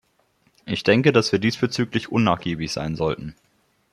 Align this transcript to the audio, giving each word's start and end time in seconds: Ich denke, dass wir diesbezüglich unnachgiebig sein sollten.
Ich 0.65 0.81
denke, 0.81 1.11
dass 1.13 1.31
wir 1.31 1.37
diesbezüglich 1.37 2.11
unnachgiebig 2.11 2.71
sein 2.73 2.95
sollten. 2.95 3.35